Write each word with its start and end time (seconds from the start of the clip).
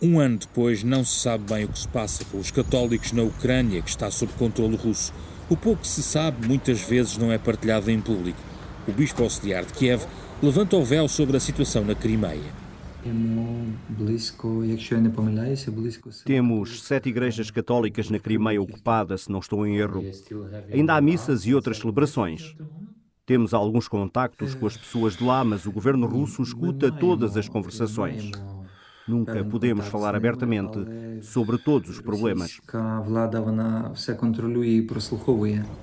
Um 0.00 0.20
ano 0.20 0.38
depois, 0.38 0.82
não 0.82 1.02
se 1.02 1.20
sabe 1.20 1.44
bem 1.52 1.64
o 1.64 1.68
que 1.68 1.78
se 1.78 1.88
passa 1.88 2.22
com 2.26 2.38
os 2.38 2.50
católicos 2.50 3.12
na 3.12 3.22
Ucrânia, 3.22 3.80
que 3.80 3.88
está 3.88 4.10
sob 4.10 4.30
controle 4.34 4.76
russo. 4.76 5.12
O 5.48 5.56
pouco 5.56 5.82
que 5.82 5.88
se 5.88 6.02
sabe, 6.02 6.46
muitas 6.46 6.82
vezes 6.82 7.16
não 7.16 7.32
é 7.32 7.38
partilhado 7.38 7.90
em 7.90 8.00
público. 8.00 8.38
O 8.86 8.92
bispo 8.92 9.22
auxiliar 9.22 9.64
de 9.64 9.72
Kiev 9.72 10.04
levanta 10.42 10.76
o 10.76 10.84
véu 10.84 11.08
sobre 11.08 11.38
a 11.38 11.40
situação 11.40 11.82
na 11.82 11.94
Crimeia. 11.94 12.66
Temos 16.24 16.82
sete 16.82 17.08
igrejas 17.08 17.50
católicas 17.50 18.10
na 18.10 18.18
Crimeia 18.18 18.60
ocupada, 18.60 19.16
se 19.16 19.30
não 19.30 19.38
estou 19.38 19.66
em 19.66 19.76
erro. 19.76 20.04
Ainda 20.72 20.94
há 20.94 21.00
missas 21.00 21.46
e 21.46 21.54
outras 21.54 21.78
celebrações. 21.78 22.54
Temos 23.24 23.54
alguns 23.54 23.88
contactos 23.88 24.54
com 24.54 24.66
as 24.66 24.76
pessoas 24.76 25.16
de 25.16 25.24
lá, 25.24 25.42
mas 25.42 25.64
o 25.64 25.72
governo 25.72 26.06
russo 26.06 26.42
escuta 26.42 26.92
todas 26.92 27.36
as 27.36 27.48
conversações. 27.48 28.30
Nunca 29.08 29.44
podemos 29.44 29.86
falar 29.86 30.16
abertamente 30.16 30.78
sobre 31.22 31.58
todos 31.58 31.90
os 31.90 32.00
problemas. 32.00 32.60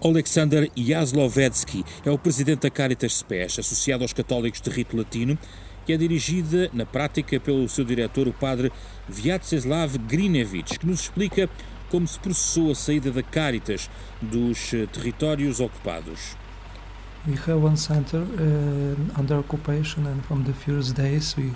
Alexander 0.03 0.69
Jaslovetsky 0.75 1.85
é 2.05 2.11
o 2.11 2.17
presidente 2.17 2.61
da 2.61 2.69
Caritas 2.69 3.17
Spes, 3.17 3.59
associado 3.59 4.03
aos 4.03 4.11
católicos 4.11 4.59
de 4.59 4.69
rito 4.69 4.97
latino, 4.97 5.37
que 5.85 5.93
é 5.93 5.97
dirigida 5.97 6.69
na 6.73 6.85
prática 6.85 7.39
pelo 7.39 7.67
seu 7.69 7.85
diretor, 7.85 8.27
o 8.27 8.33
padre 8.33 8.71
Vyacheslav 9.07 9.97
Grinevich, 9.99 10.79
que 10.79 10.85
nos 10.85 11.01
explica 11.01 11.49
como 11.89 12.07
se 12.07 12.19
processou 12.19 12.71
a 12.71 12.75
saída 12.75 13.11
da 13.11 13.21
Caritas 13.21 13.89
dos 14.21 14.73
eh, 14.73 14.87
territórios 14.87 15.59
ocupados. 15.59 16.35
We 17.25 17.35
have 17.35 17.63
one 17.63 17.77
center 17.77 18.19
uh, 18.19 19.19
under 19.19 19.37
occupation 19.37 20.05
and 20.07 20.21
from 20.23 20.43
the 20.43 20.53
first 20.53 20.95
days 20.95 21.37
we 21.37 21.53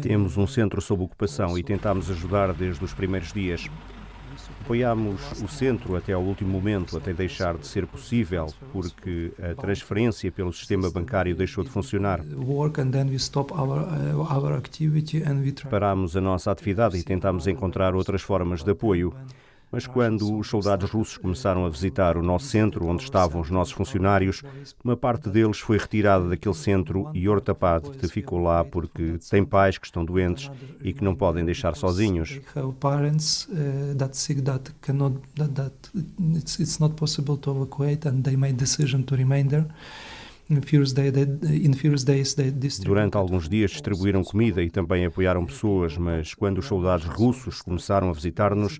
temos 0.00 0.36
um 0.36 0.46
centro 0.46 0.80
sob 0.80 1.04
ocupação 1.04 1.56
e 1.56 1.62
tentamos 1.62 2.10
ajudar 2.10 2.52
desde 2.52 2.84
os 2.84 2.92
primeiros 2.92 3.32
dias. 3.32 3.68
Apoiámos 4.62 5.20
o 5.42 5.48
centro 5.48 5.96
até 5.96 6.12
ao 6.12 6.22
último 6.22 6.50
momento, 6.50 6.96
até 6.96 7.12
deixar 7.12 7.56
de 7.56 7.66
ser 7.66 7.86
possível, 7.86 8.46
porque 8.72 9.32
a 9.40 9.54
transferência 9.54 10.30
pelo 10.30 10.52
sistema 10.52 10.90
bancário 10.90 11.34
deixou 11.34 11.64
de 11.64 11.70
funcionar. 11.70 12.20
Uh, 12.20 12.34
Parámos 15.70 16.16
a 16.16 16.20
nossa 16.20 16.50
atividade 16.50 16.98
e 16.98 17.02
tentámos 17.02 17.46
encontrar 17.46 17.94
outras 17.94 18.22
formas 18.22 18.62
de 18.62 18.70
apoio. 18.70 19.14
Mas 19.70 19.86
quando 19.86 20.38
os 20.38 20.48
soldados 20.48 20.90
russos 20.90 21.18
começaram 21.18 21.64
a 21.66 21.68
visitar 21.68 22.16
o 22.16 22.22
nosso 22.22 22.46
centro, 22.46 22.86
onde 22.86 23.02
estavam 23.02 23.40
os 23.40 23.50
nossos 23.50 23.72
funcionários, 23.74 24.42
uma 24.82 24.96
parte 24.96 25.28
deles 25.28 25.58
foi 25.58 25.78
retirada 25.78 26.28
daquele 26.28 26.54
centro 26.54 27.10
e 27.12 27.28
Ortapad 27.28 27.84
ficou 28.08 28.38
lá 28.38 28.64
porque 28.64 29.18
tem 29.30 29.44
pais 29.44 29.76
que 29.76 29.86
estão 29.86 30.04
doentes 30.04 30.50
e 30.82 30.92
que 30.92 31.04
não 31.04 31.14
podem 31.14 31.44
deixar 31.44 31.76
sozinhos. 31.76 32.40
Durante 42.82 43.16
alguns 43.18 43.48
dias 43.50 43.70
distribuíram 43.72 44.24
comida 44.24 44.62
e 44.62 44.70
também 44.70 45.04
apoiaram 45.04 45.44
pessoas, 45.44 45.98
mas 45.98 46.32
quando 46.32 46.58
os 46.58 46.64
soldados 46.64 47.04
russos 47.04 47.60
começaram 47.60 48.08
a 48.08 48.12
visitar-nos, 48.14 48.78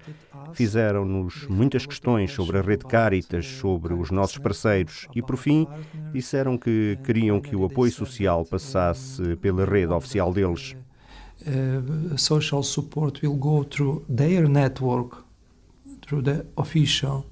fizeram-nos 0.55 1.47
muitas 1.47 1.85
questões 1.85 2.33
sobre 2.33 2.57
a 2.57 2.63
rede 2.63 2.87
Caritas, 2.87 3.47
sobre 3.47 3.93
os 3.93 4.11
nossos 4.11 4.39
parceiros 4.39 5.07
e, 5.15 5.21
por 5.21 5.37
fim, 5.37 5.67
disseram 6.11 6.57
que 6.57 6.99
queriam 7.05 7.39
que 7.39 7.55
o 7.55 7.67
apoio 7.67 7.93
social 7.93 8.47
passasse 8.47 9.37
pela 9.37 9.67
rede 9.67 9.93
oficial 9.93 10.33
deles. 10.33 10.75
Uh, 11.43 12.17
social 12.17 12.63
support 12.63 13.23
will 13.23 13.37
go 13.37 13.63
through 13.63 14.05
their 14.09 14.49
network, 14.49 15.19
through 16.01 16.23
the 16.23 16.47
official 16.57 17.27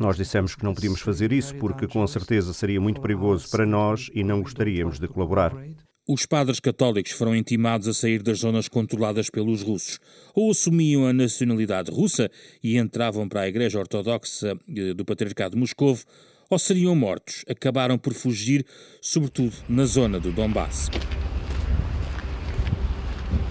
nós 0.00 0.16
dissemos 0.16 0.54
que 0.54 0.64
não 0.64 0.74
podíamos 0.74 1.00
fazer 1.00 1.32
isso 1.32 1.54
porque 1.56 1.86
com 1.86 2.06
certeza 2.06 2.54
seria 2.54 2.80
muito 2.80 3.00
perigoso 3.00 3.48
para 3.50 3.66
nós 3.66 4.10
e 4.14 4.24
não 4.24 4.40
gostaríamos 4.40 4.98
de 4.98 5.06
colaborar. 5.06 5.52
Os 6.08 6.24
padres 6.24 6.58
católicos 6.58 7.12
foram 7.12 7.36
intimados 7.36 7.86
a 7.86 7.92
sair 7.92 8.22
das 8.22 8.38
zonas 8.38 8.66
controladas 8.66 9.28
pelos 9.28 9.62
russos. 9.62 9.98
Ou 10.34 10.50
assumiam 10.50 11.06
a 11.06 11.12
nacionalidade 11.12 11.90
russa 11.90 12.30
e 12.64 12.78
entravam 12.78 13.28
para 13.28 13.42
a 13.42 13.48
Igreja 13.48 13.78
Ortodoxa 13.78 14.56
eh, 14.74 14.94
do 14.94 15.04
Patriarcado 15.04 15.54
de 15.54 15.60
Moscovo, 15.60 16.06
ou 16.48 16.58
seriam 16.58 16.96
mortos. 16.96 17.44
Acabaram 17.46 17.98
por 17.98 18.14
fugir, 18.14 18.64
sobretudo 19.02 19.54
na 19.68 19.84
zona 19.84 20.18
do 20.18 20.32
Donbass. 20.32 20.88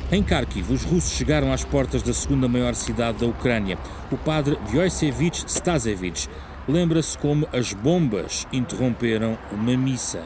Em 0.10 0.24
Kharkiv, 0.24 0.72
os 0.72 0.86
russos 0.86 1.12
chegaram 1.12 1.52
às 1.52 1.66
portas 1.66 2.02
da 2.02 2.14
segunda 2.14 2.48
maior 2.48 2.74
cidade 2.76 3.18
da 3.18 3.26
Ucrânia. 3.26 3.78
O 4.10 4.18
padre 4.18 4.58
Vyosevich 4.70 5.44
Stasevich 5.52 6.30
lembra-se 6.66 7.18
como 7.18 7.46
as 7.52 7.74
bombas 7.74 8.48
interromperam 8.54 9.38
uma 9.52 9.76
missa. 9.76 10.24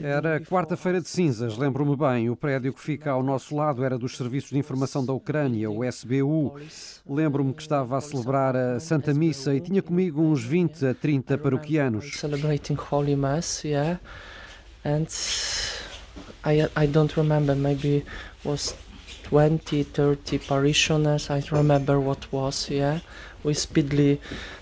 Era 0.00 0.40
quarta-feira 0.40 1.00
de 1.00 1.08
cinzas, 1.08 1.58
lembro-me 1.58 1.96
bem. 1.96 2.30
O 2.30 2.36
prédio 2.36 2.72
que 2.72 2.80
fica 2.80 3.10
ao 3.10 3.22
nosso 3.24 3.56
lado 3.56 3.84
era 3.84 3.98
dos 3.98 4.16
Serviços 4.16 4.50
de 4.50 4.58
Informação 4.58 5.04
da 5.04 5.12
Ucrânia, 5.12 5.68
o 5.68 5.84
SBU. 5.84 6.54
Lembro-me 7.04 7.52
que 7.52 7.62
estava 7.62 7.98
a 7.98 8.00
celebrar 8.00 8.54
a 8.54 8.78
Santa 8.78 9.12
Missa 9.12 9.52
e 9.52 9.60
tinha 9.60 9.82
comigo 9.82 10.22
uns 10.22 10.44
20 10.44 10.86
a 10.86 10.94
30 10.94 11.36
paroquianos. 11.36 12.12
Celebrating 12.12 12.76
Holy 12.92 13.16
Mass, 13.16 13.64
yeah 13.64 13.98
and 14.84 15.06
I, 16.44 16.68
I 16.76 16.86
don't 16.86 17.16
remember 17.16 17.54
maybe 17.54 18.04
was 18.44 18.74
20 19.24 19.84
30 19.84 20.38
parishioners 20.40 21.30
I 21.30 21.42
remember 21.50 21.98
what 21.98 22.26
was 22.32 22.68
yeah. 22.68 23.00
We 23.44 23.54
speedily 23.54 24.20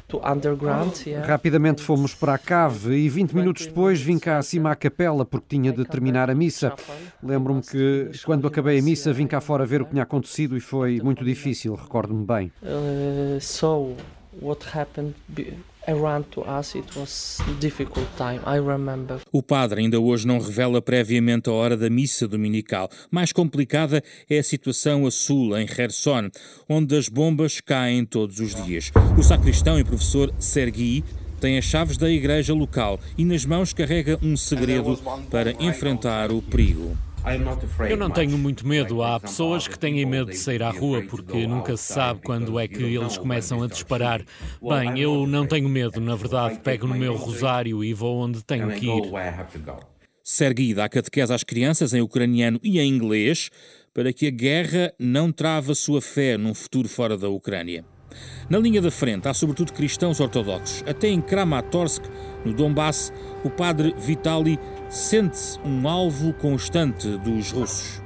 to 0.08 0.20
underground 0.24 1.02
yeah. 1.06 1.26
Rapidamente 1.26 1.82
fomos 1.82 2.14
para 2.14 2.34
a 2.34 2.38
cave 2.38 2.94
e 2.94 3.08
20 3.08 3.34
minutos 3.34 3.66
depois 3.66 4.00
vim 4.00 4.18
cá 4.18 4.38
acima 4.38 4.70
à 4.70 4.76
capela 4.76 5.24
porque 5.24 5.46
tinha 5.56 5.72
de 5.72 5.84
terminar 5.84 6.30
a 6.30 6.34
missa. 6.34 6.74
Lembro-me 7.22 7.62
que 7.62 8.10
quando 8.24 8.46
acabei 8.46 8.78
a 8.78 8.82
missa 8.82 9.12
vim 9.12 9.26
cá 9.26 9.40
fora 9.40 9.66
ver 9.66 9.82
o 9.82 9.84
que 9.84 9.90
tinha 9.90 10.02
acontecido 10.02 10.56
e 10.56 10.60
foi 10.60 11.00
muito 11.00 11.24
difícil, 11.24 11.74
recordo-me 11.74 12.24
bem. 12.24 12.52
Uh, 12.62 13.38
so 13.40 13.94
what 14.40 14.66
happened 14.74 15.14
o 19.32 19.42
padre 19.42 19.80
ainda 19.80 19.98
hoje 19.98 20.26
não 20.26 20.38
revela 20.38 20.82
previamente 20.82 21.48
a 21.48 21.52
hora 21.52 21.76
da 21.76 21.88
missa 21.88 22.28
dominical. 22.28 22.88
Mais 23.10 23.32
complicada 23.32 24.02
é 24.28 24.38
a 24.38 24.42
situação 24.42 25.06
a 25.06 25.10
sul, 25.10 25.56
em 25.56 25.66
Kherson, 25.66 26.30
onde 26.68 26.96
as 26.96 27.08
bombas 27.08 27.60
caem 27.60 28.04
todos 28.04 28.40
os 28.40 28.54
dias. 28.64 28.92
O 29.18 29.22
sacristão 29.22 29.78
e 29.78 29.84
professor 29.84 30.32
Sergei 30.38 31.02
tem 31.40 31.56
as 31.56 31.64
chaves 31.64 31.96
da 31.96 32.10
igreja 32.10 32.52
local 32.52 33.00
e 33.16 33.24
nas 33.24 33.46
mãos 33.46 33.72
carrega 33.72 34.18
um 34.22 34.36
segredo 34.36 34.98
para 35.30 35.52
enfrentar 35.52 36.30
o 36.30 36.42
perigo. 36.42 36.96
Eu 37.88 37.96
não 37.96 38.10
tenho 38.10 38.38
muito 38.38 38.66
medo. 38.66 39.02
Há 39.02 39.20
pessoas 39.20 39.68
que 39.68 39.78
têm 39.78 40.04
medo 40.06 40.30
de 40.30 40.36
sair 40.36 40.62
à 40.62 40.70
rua 40.70 41.02
porque 41.02 41.46
nunca 41.46 41.76
se 41.76 41.92
sabe 41.92 42.20
quando 42.22 42.58
é 42.58 42.66
que 42.66 42.82
eles 42.82 43.18
começam 43.18 43.62
a 43.62 43.66
disparar. 43.66 44.22
Bem, 44.62 44.98
eu 44.98 45.26
não 45.26 45.46
tenho 45.46 45.68
medo, 45.68 46.00
na 46.00 46.16
verdade. 46.16 46.58
Pego 46.60 46.86
no 46.86 46.94
meu 46.94 47.14
rosário 47.16 47.84
e 47.84 47.92
vou 47.92 48.18
onde 48.18 48.42
tenho 48.44 48.70
que 48.72 48.86
ir. 48.86 49.02
Sergei 50.22 50.72
dá 50.74 50.88
catequese 50.88 51.32
às 51.32 51.42
crianças 51.42 51.92
em 51.92 52.00
ucraniano 52.00 52.60
e 52.62 52.78
em 52.78 52.88
inglês 52.88 53.50
para 53.92 54.12
que 54.12 54.26
a 54.26 54.30
guerra 54.30 54.92
não 54.98 55.32
trave 55.32 55.72
a 55.72 55.74
sua 55.74 56.00
fé 56.00 56.38
num 56.38 56.54
futuro 56.54 56.88
fora 56.88 57.16
da 57.16 57.28
Ucrânia. 57.28 57.84
Na 58.49 58.59
linha 58.59 58.81
da 58.81 58.91
frente 58.91 59.27
há 59.27 59.33
sobretudo 59.33 59.73
cristãos 59.73 60.19
ortodoxos. 60.19 60.83
Até 60.87 61.07
em 61.07 61.21
Kramatorsk, 61.21 62.03
no 62.45 62.53
Donbass, 62.53 63.11
o 63.43 63.49
padre 63.49 63.93
Vitaly 63.97 64.59
sente-se 64.89 65.59
um 65.65 65.87
alvo 65.87 66.33
constante 66.33 67.17
dos 67.17 67.51
russos. 67.51 68.01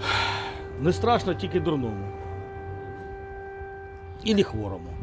Не 0.81 0.93
страшно 0.93 1.33
тільки 1.33 1.59
дурному. 1.59 2.07
І 4.23 4.43
хворому. 4.43 4.93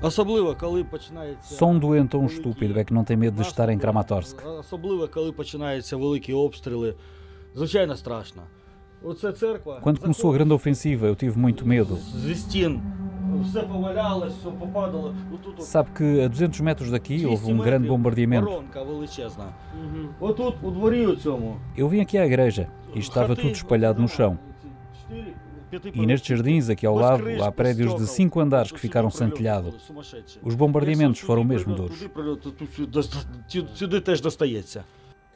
Особливо, 0.00 0.54
коли 0.54 0.84
починається... 0.84 1.54
Só 1.54 1.66
um 1.66 1.78
doente 1.78 2.16
ou 2.16 2.22
um 2.22 2.26
estúpido 2.26 2.78
é 2.78 2.84
que 2.84 2.94
não 2.94 3.04
tem 3.04 3.16
medo 3.16 3.36
de 3.36 3.48
estar 3.48 3.70
em 3.70 3.78
Kramatorsk. 3.78 4.36
Особливо, 4.58 5.08
коли 5.08 5.32
починаються 5.32 5.96
великі 5.96 6.32
обстріли. 6.32 6.94
Звичайно, 7.54 7.96
страшно. 7.96 8.42
Quando 9.81 9.99
começou 9.99 10.29
a 10.29 10.33
grande 10.33 10.53
ofensiva, 10.53 11.07
eu 11.07 11.15
tive 11.15 11.37
muito 11.37 11.65
medo. 11.65 11.97
Sabe 15.59 15.91
que 15.91 16.21
a 16.21 16.27
200 16.27 16.59
metros 16.61 16.91
daqui 16.91 17.25
houve 17.25 17.51
um 17.51 17.57
grande 17.57 17.87
bombardeamento. 17.87 18.47
Eu 21.77 21.87
vim 21.87 22.01
aqui 22.01 22.17
à 22.17 22.25
igreja 22.25 22.69
e 22.93 22.99
estava 22.99 23.35
tudo 23.35 23.51
espalhado 23.51 24.01
no 24.01 24.07
chão. 24.07 24.37
E 25.93 26.05
nestes 26.05 26.35
jardins, 26.35 26.67
aqui 26.69 26.85
ao 26.85 26.95
lado, 26.95 27.23
há 27.43 27.51
prédios 27.51 27.95
de 27.95 28.07
cinco 28.07 28.39
andares 28.39 28.71
que 28.71 28.79
ficaram 28.79 29.09
sem 29.11 29.29
telhado. 29.29 29.73
Os 30.41 30.55
bombardeamentos 30.55 31.21
foram 31.21 31.43
mesmo 31.43 31.75
duros. 31.75 31.99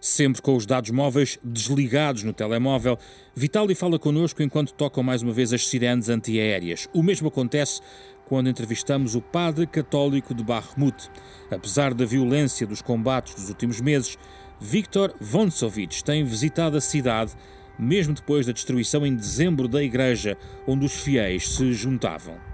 Sempre 0.03 0.41
com 0.41 0.57
os 0.57 0.65
dados 0.65 0.91
móveis 0.91 1.39
desligados 1.41 2.23
no 2.23 2.33
telemóvel, 2.33 2.99
Vitali 3.33 3.73
fala 3.73 3.97
connosco 3.97 4.43
enquanto 4.43 4.73
tocam 4.73 5.01
mais 5.01 5.21
uma 5.21 5.31
vez 5.31 5.53
as 5.53 5.65
sirenes 5.65 6.09
antiaéreas. 6.09 6.89
O 6.93 7.01
mesmo 7.01 7.29
acontece 7.29 7.79
quando 8.25 8.49
entrevistamos 8.49 9.15
o 9.15 9.21
padre 9.21 9.65
católico 9.65 10.33
de 10.33 10.43
Bakhmut. 10.43 11.09
Apesar 11.49 11.93
da 11.93 12.03
violência 12.03 12.67
dos 12.67 12.81
combates 12.81 13.33
dos 13.33 13.47
últimos 13.47 13.79
meses, 13.79 14.17
Viktor 14.59 15.15
Vonsovich 15.21 16.03
tem 16.03 16.25
visitado 16.25 16.75
a 16.75 16.81
cidade 16.81 17.31
mesmo 17.79 18.13
depois 18.13 18.45
da 18.45 18.51
destruição 18.51 19.05
em 19.05 19.15
dezembro 19.15 19.69
da 19.69 19.81
igreja 19.81 20.37
onde 20.67 20.85
os 20.85 21.01
fiéis 21.01 21.47
se 21.47 21.71
juntavam. 21.71 22.52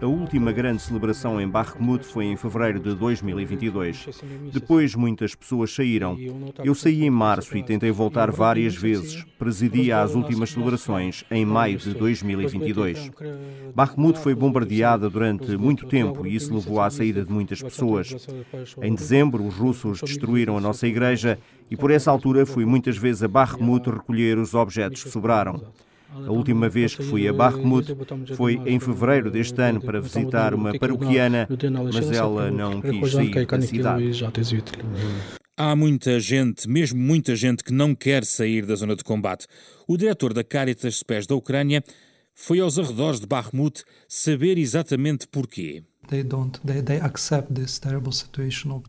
A 0.00 0.06
última 0.06 0.52
grande 0.52 0.80
celebração 0.80 1.40
em 1.40 1.48
Bakhmut 1.48 2.04
foi 2.04 2.24
em 2.24 2.36
fevereiro 2.36 2.80
de 2.80 2.94
2022. 2.94 4.08
Depois 4.52 4.94
muitas 4.94 5.34
pessoas 5.34 5.74
saíram. 5.74 6.16
Eu 6.64 6.74
saí 6.74 7.04
em 7.04 7.10
março 7.10 7.56
e 7.56 7.62
tentei 7.62 7.90
voltar 7.90 8.30
várias 8.30 8.74
vezes. 8.74 9.22
Presidia 9.38 10.00
as 10.00 10.14
últimas 10.14 10.50
celebrações 10.50 11.24
em 11.30 11.44
maio 11.44 11.78
de 11.78 11.92
2022. 11.94 13.10
Bakhmut 13.74 14.18
foi 14.18 14.34
bombardeada 14.34 15.10
durante 15.10 15.56
muito 15.56 15.86
tempo 15.86 16.26
e 16.26 16.34
isso 16.34 16.54
levou 16.54 16.80
à 16.80 16.90
saída 16.90 17.24
de 17.24 17.30
muitas 17.30 17.62
pessoas. 17.62 18.26
Em 18.82 18.94
dezembro, 18.94 19.46
os 19.46 19.54
russos 19.54 20.00
destruíram 20.00 20.56
a 20.56 20.60
nossa 20.60 20.86
igreja 20.86 21.38
e 21.70 21.76
por 21.76 21.90
essa 21.90 22.10
altura 22.10 22.46
fui 22.46 22.64
muitas 22.64 22.96
vezes 22.96 23.22
a 23.22 23.28
Bakhmut 23.28 23.90
recolher 23.90 24.38
os 24.38 24.54
objetos 24.54 25.04
que 25.04 25.10
sobraram. 25.10 25.60
A 26.10 26.30
última 26.30 26.68
vez 26.68 26.94
que 26.94 27.02
fui 27.02 27.28
a 27.28 27.32
Bakhmut 27.32 27.94
foi 28.36 28.60
em 28.64 28.78
fevereiro 28.80 29.30
deste 29.30 29.60
ano 29.60 29.80
para 29.80 30.00
visitar 30.00 30.54
uma 30.54 30.78
paroquiana, 30.78 31.48
mas 31.92 32.10
ela 32.10 32.50
não 32.50 32.80
quis 32.80 33.12
sair 33.12 33.46
da 33.46 33.60
cidade. 33.60 34.10
Há 35.56 35.74
muita 35.74 36.20
gente, 36.20 36.68
mesmo 36.68 37.00
muita 37.00 37.34
gente, 37.34 37.64
que 37.64 37.72
não 37.72 37.94
quer 37.94 38.24
sair 38.24 38.66
da 38.66 38.74
zona 38.74 38.94
de 38.94 39.02
combate. 39.02 39.46
O 39.88 39.96
diretor 39.96 40.34
da 40.34 40.44
Caritas 40.44 41.02
Pés 41.02 41.26
da 41.26 41.34
Ucrânia 41.34 41.82
foi 42.34 42.60
aos 42.60 42.78
arredores 42.78 43.18
de 43.18 43.26
Bakhmut 43.26 43.82
saber 44.06 44.58
exatamente 44.58 45.26
porquê. 45.26 45.82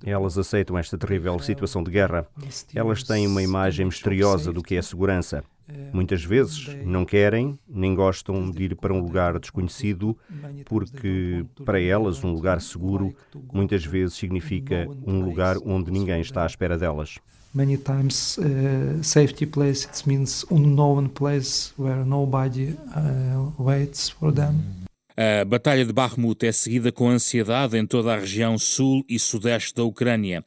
Elas 0.06 0.38
aceitam 0.38 0.78
esta 0.78 0.98
terrível 0.98 1.40
situação 1.40 1.84
de 1.84 1.90
guerra. 1.90 2.28
Elas 2.76 3.04
têm 3.04 3.26
uma 3.26 3.42
imagem 3.42 3.86
misteriosa 3.86 4.54
do 4.54 4.62
que 4.62 4.76
é 4.76 4.82
segurança. 4.82 5.44
Muitas 5.94 6.24
vezes 6.24 6.68
não 6.86 7.06
querem 7.06 7.60
nem 7.68 7.94
gostam 7.94 8.50
de 8.50 8.64
ir 8.64 8.76
para 8.76 8.94
um 8.94 9.00
lugar 9.00 9.38
desconhecido, 9.40 10.18
porque 10.66 11.46
para 11.66 11.82
elas 11.82 12.24
um 12.24 12.32
lugar 12.32 12.62
seguro 12.62 13.14
muitas 13.52 13.84
vezes 13.86 14.16
significa 14.16 14.88
um 15.06 15.22
lugar 15.22 15.58
onde 15.66 15.92
ninguém 15.92 16.22
está 16.22 16.44
à 16.44 16.46
espera 16.46 16.78
delas. 16.78 17.16
Many 17.54 17.78
times 17.78 18.38
uh, 18.38 19.02
safety 19.02 19.46
place 19.46 19.88
it 19.88 20.08
means 20.08 20.46
unknown 20.52 21.08
place 21.08 21.74
where 21.78 22.04
nobody 22.04 22.76
uh, 22.96 23.52
waits 23.58 24.10
for 24.10 24.32
them. 24.32 24.54
A 25.20 25.44
Batalha 25.44 25.84
de 25.84 25.92
Bakhmut 25.92 26.46
é 26.46 26.52
seguida 26.52 26.92
com 26.92 27.10
ansiedade 27.10 27.76
em 27.76 27.88
toda 27.88 28.14
a 28.14 28.20
região 28.20 28.60
sul 28.60 29.04
e 29.10 29.18
sudeste 29.18 29.74
da 29.74 29.84
Ucrânia. 29.84 30.46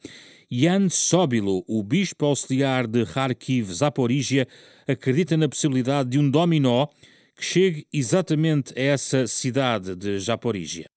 Jan 0.53 0.89
Sobilo, 0.89 1.63
o 1.65 1.81
bispo 1.81 2.25
auxiliar 2.25 2.85
de 2.85 3.05
Kharkiv, 3.05 3.71
Zaporizhia, 3.71 4.45
acredita 4.85 5.37
na 5.37 5.47
possibilidade 5.47 6.09
de 6.09 6.19
um 6.19 6.29
dominó 6.29 6.87
que 7.37 7.45
chegue 7.45 7.87
exatamente 7.93 8.77
a 8.77 8.81
essa 8.81 9.27
cidade 9.27 9.95
de 9.95 10.19
Zaporizhia. 10.19 10.87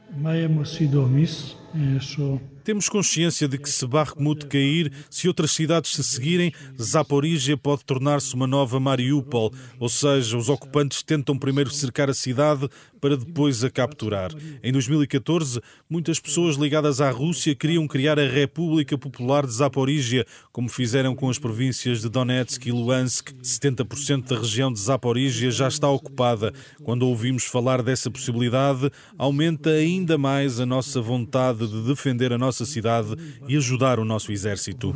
Temos 2.65 2.89
consciência 2.89 3.47
de 3.47 3.59
que 3.59 3.69
se 3.69 3.87
Bakhmut 3.87 4.47
cair, 4.47 4.91
se 5.11 5.29
outras 5.29 5.51
cidades 5.51 5.93
se 5.93 6.03
seguirem, 6.03 6.51
Zaporizhia 6.81 7.59
pode 7.59 7.85
tornar-se 7.85 8.35
uma 8.35 8.47
nova 8.47 8.81
Mariupol, 8.81 9.53
ou 9.79 9.89
seja, 9.91 10.39
os 10.39 10.49
ocupantes 10.49 11.03
tentam 11.03 11.39
primeiro 11.39 11.71
cercar 11.71 12.09
a 12.09 12.15
cidade 12.15 12.67
para 13.03 13.19
depois 13.19 13.63
a 13.63 13.69
capturar. 13.69 14.31
Em 14.63 14.73
2014, 14.73 15.61
muitas 15.91 16.19
pessoas 16.19 16.57
ligadas 16.57 17.03
à 17.03 17.11
Rússia 17.11 17.55
queriam 17.55 17.87
criar 17.87 18.19
a 18.19 18.27
República 18.27 18.97
Popular 18.97 19.45
de 19.45 19.53
Zaporizhia, 19.53 20.25
como 20.51 20.71
fizeram 20.71 21.15
com 21.15 21.29
as 21.29 21.39
províncias 21.39 22.01
de 22.01 22.09
Donetsk 22.09 22.67
e 22.67 22.73
Luhansk. 22.73 23.33
70% 23.43 24.29
da 24.29 24.39
região 24.39 24.73
de 24.73 24.81
Zaporizhia 24.81 25.51
já 25.51 25.69
está 25.69 25.87
ocupada. 25.87 26.55
Quando 26.83 27.07
ouvimos 27.07 27.45
falar 27.45 27.83
dessa 27.83 28.11
possibilidade, 28.11 28.91
aumenta 29.19 29.69
ainda 29.69 30.17
mais 30.17 30.59
a 30.59 30.65
nossa 30.65 31.03
vontade 31.03 31.69
de 31.69 31.83
defender 31.83 32.33
a 32.33 32.39
nossa 32.39 32.54
cidade 32.65 33.17
e 33.49 33.57
ajudar 33.57 33.99
o 33.99 34.05
nosso 34.05 34.31
exército. 34.31 34.95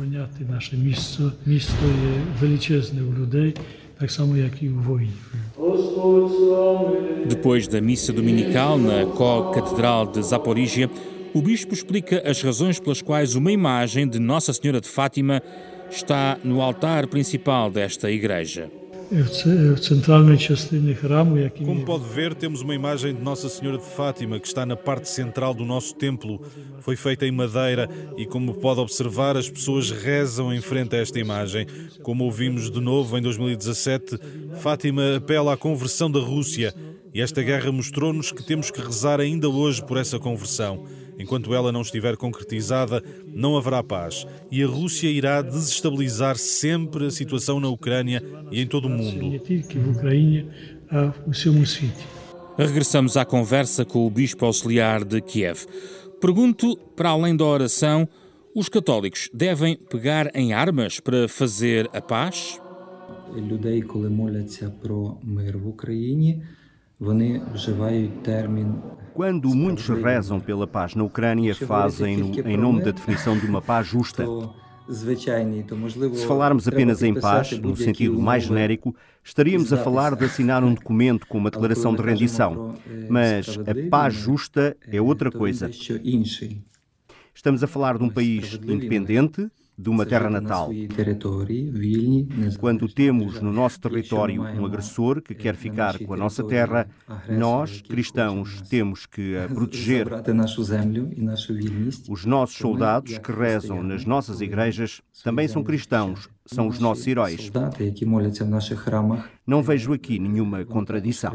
Depois 7.27 7.67
da 7.67 7.81
missa 7.81 8.13
dominical 8.13 8.77
na 8.77 9.05
Co-Catedral 9.05 10.07
de 10.07 10.23
Zaporígia, 10.23 10.89
o 11.33 11.41
bispo 11.41 11.73
explica 11.73 12.23
as 12.25 12.41
razões 12.41 12.79
pelas 12.79 13.01
quais 13.01 13.35
uma 13.35 13.51
imagem 13.51 14.07
de 14.07 14.17
Nossa 14.17 14.53
Senhora 14.53 14.79
de 14.79 14.87
Fátima 14.87 15.43
está 15.91 16.37
no 16.43 16.61
altar 16.61 17.07
principal 17.07 17.69
desta 17.69 18.09
igreja. 18.09 18.78
Como 21.65 21.83
pode 21.83 22.03
ver, 22.03 22.35
temos 22.35 22.61
uma 22.61 22.75
imagem 22.75 23.13
de 23.13 23.21
Nossa 23.21 23.49
Senhora 23.49 23.79
de 23.79 23.85
Fátima 23.85 24.39
que 24.39 24.47
está 24.47 24.67
na 24.67 24.75
parte 24.75 25.09
central 25.09 25.53
do 25.53 25.65
nosso 25.65 25.95
templo. 25.95 26.39
Foi 26.79 26.95
feita 26.95 27.25
em 27.25 27.31
madeira 27.31 27.89
e, 28.17 28.25
como 28.27 28.53
pode 28.53 28.79
observar, 28.79 29.35
as 29.35 29.49
pessoas 29.49 29.89
rezam 29.89 30.53
em 30.53 30.61
frente 30.61 30.95
a 30.95 30.99
esta 30.99 31.19
imagem. 31.19 31.65
Como 32.03 32.23
ouvimos 32.23 32.69
de 32.69 32.79
novo 32.79 33.17
em 33.17 33.21
2017, 33.21 34.19
Fátima 34.61 35.15
apela 35.17 35.53
à 35.53 35.57
conversão 35.57 36.09
da 36.11 36.19
Rússia 36.19 36.73
e 37.11 37.19
esta 37.19 37.41
guerra 37.41 37.71
mostrou-nos 37.71 38.31
que 38.31 38.43
temos 38.43 38.69
que 38.69 38.79
rezar 38.79 39.19
ainda 39.19 39.49
hoje 39.49 39.83
por 39.83 39.97
essa 39.97 40.19
conversão. 40.19 40.85
Enquanto 41.19 41.53
ela 41.53 41.69
não 41.69 41.81
estiver 41.81 42.15
concretizada, 42.15 43.03
não 43.27 43.57
haverá 43.57 43.83
paz 43.83 44.25
e 44.49 44.63
a 44.63 44.67
Rússia 44.67 45.09
irá 45.09 45.41
desestabilizar 45.41 46.37
sempre 46.37 47.07
a 47.07 47.11
situação 47.11 47.59
na 47.59 47.67
Ucrânia 47.67 48.23
e 48.49 48.61
em 48.61 48.65
todo 48.65 48.85
o 48.85 48.89
mundo. 48.89 49.41
Regressamos 52.57 53.17
à 53.17 53.25
conversa 53.25 53.83
com 53.83 54.07
o 54.07 54.09
bispo 54.09 54.45
auxiliar 54.45 55.03
de 55.03 55.21
Kiev. 55.21 55.65
Pergunto, 56.21 56.77
para 56.95 57.09
além 57.09 57.35
da 57.35 57.45
oração, 57.45 58.07
os 58.55 58.67
católicos 58.67 59.29
devem 59.33 59.77
pegar 59.77 60.29
em 60.33 60.53
armas 60.53 60.99
para 60.99 61.27
fazer 61.27 61.89
a 61.93 62.01
paz? 62.01 62.59
Quando 69.13 69.55
muitos 69.55 69.87
rezam 69.87 70.37
pela 70.39 70.67
paz 70.67 70.95
na 70.95 71.03
Ucrânia, 71.03 71.55
fazem, 71.55 72.33
em 72.45 72.57
nome 72.57 72.83
da 72.83 72.91
definição 72.91 73.37
de 73.37 73.45
uma 73.45 73.61
paz 73.61 73.87
justa. 73.87 74.25
Se 76.13 76.25
falarmos 76.25 76.67
apenas 76.67 77.03
em 77.03 77.13
paz, 77.13 77.51
no 77.59 77.75
sentido 77.77 78.19
mais 78.19 78.43
genérico, 78.43 78.95
estaríamos 79.23 79.71
a 79.71 79.77
falar 79.77 80.15
de 80.15 80.25
assinar 80.25 80.63
um 80.63 80.73
documento 80.73 81.27
com 81.27 81.37
uma 81.37 81.51
declaração 81.51 81.93
de 81.95 82.01
rendição. 82.01 82.75
Mas 83.07 83.57
a 83.59 83.89
paz 83.89 84.15
justa 84.15 84.75
é 84.91 84.99
outra 84.99 85.31
coisa. 85.31 85.69
Estamos 87.33 87.63
a 87.63 87.67
falar 87.67 87.97
de 87.99 88.03
um 88.03 88.09
país 88.09 88.59
independente, 88.67 89.49
de 89.79 89.89
uma 89.89 90.05
terra 90.05 90.29
natal. 90.29 90.69
Quando 92.59 92.87
temos 92.89 93.39
no 93.41 93.53
nosso 93.53 93.79
território 93.79 94.41
um 94.41 94.65
agressor 94.65 95.21
que 95.21 95.33
quer 95.33 95.55
ficar 95.55 95.97
com 95.99 96.13
a 96.13 96.17
nossa 96.17 96.43
terra, 96.43 96.85
nós, 97.29 97.81
cristãos, 97.81 98.61
temos 98.69 99.05
que 99.05 99.37
a 99.37 99.47
proteger. 99.47 100.05
Os 102.09 102.25
nossos 102.25 102.57
soldados 102.57 103.17
que 103.17 103.31
rezam 103.31 103.81
nas 103.81 104.03
nossas 104.03 104.41
igrejas 104.41 105.01
também 105.23 105.47
são 105.47 105.63
cristãos, 105.63 106.27
são 106.45 106.67
os 106.67 106.77
nossos 106.77 107.07
heróis. 107.07 107.49
Não 109.47 109.63
vejo 109.63 109.93
aqui 109.93 110.19
nenhuma 110.19 110.65
contradição 110.65 111.33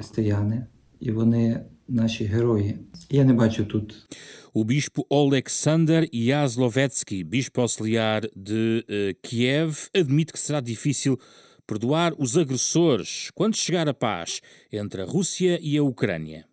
Наші 1.87 2.25
герої. 2.25 2.77
Я 3.09 3.23
не 3.23 3.33
бачу 3.33 3.65
тут 3.65 4.07
o 4.53 4.63
bispo 4.63 5.05
Alexander 5.09 6.07
Jaslovetsky, 6.11 7.23
bispo 7.23 7.61
auxiliar 7.61 8.27
de 8.35 8.83
uh, 8.87 9.15
Kiev, 9.21 9.89
admite 9.93 10.33
que 10.33 10.39
será 10.39 10.59
difícil 10.59 11.19
perdoar 11.66 12.12
os 12.18 12.36
agressores 12.36 13.30
quando 13.34 13.56
chegar 13.56 13.88
a 13.88 13.94
paz 13.94 14.40
entre 14.72 15.02
a 15.02 15.04
Rússia 15.04 15.58
e 15.62 15.76
a 15.76 15.82
Ucrânia. 15.82 16.46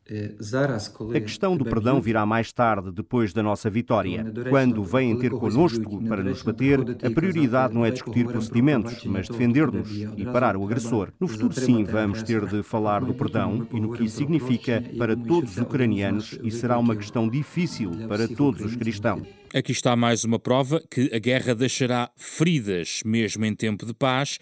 A 1.15 1.19
questão 1.21 1.55
do 1.55 1.63
perdão 1.63 2.01
virá 2.01 2.25
mais 2.25 2.51
tarde, 2.51 2.91
depois 2.91 3.31
da 3.31 3.41
nossa 3.41 3.69
vitória. 3.69 4.25
Quando 4.49 4.83
vêm 4.83 5.17
ter 5.17 5.31
connosco 5.31 6.03
para 6.03 6.21
nos 6.21 6.41
bater, 6.41 6.79
a 6.79 7.09
prioridade 7.09 7.73
não 7.73 7.85
é 7.85 7.91
discutir 7.91 8.25
procedimentos, 8.25 9.05
mas 9.05 9.29
defender-nos 9.29 9.89
e 10.17 10.25
parar 10.25 10.57
o 10.57 10.65
agressor. 10.65 11.13
No 11.19 11.27
futuro, 11.27 11.53
sim, 11.53 11.83
vamos 11.85 12.23
ter 12.23 12.45
de 12.45 12.61
falar 12.61 13.05
do 13.05 13.13
perdão 13.13 13.67
e 13.71 13.79
no 13.79 13.93
que 13.93 14.03
isso 14.03 14.17
significa 14.17 14.83
para 14.97 15.15
todos 15.15 15.51
os 15.51 15.57
ucranianos 15.57 16.37
e 16.43 16.51
será 16.51 16.77
uma 16.77 16.95
questão 16.95 17.29
difícil 17.29 17.91
para 18.07 18.27
todos 18.27 18.61
os 18.61 18.75
cristãos. 18.75 19.25
Aqui 19.53 19.71
está 19.71 19.95
mais 19.95 20.23
uma 20.23 20.39
prova 20.39 20.81
que 20.89 21.13
a 21.13 21.19
guerra 21.19 21.53
deixará 21.53 22.09
feridas, 22.15 23.01
mesmo 23.05 23.45
em 23.45 23.53
tempo 23.53 23.85
de 23.85 23.93
paz, 23.93 24.39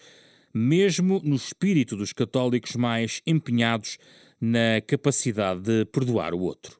mesmo 0.53 1.21
no 1.23 1.35
espírito 1.35 1.95
dos 1.95 2.13
católicos 2.13 2.75
mais 2.75 3.21
empenhados 3.25 3.97
na 4.39 4.81
capacidade 4.85 5.61
de 5.61 5.85
perdoar 5.85 6.33
o 6.33 6.39
outro. 6.39 6.78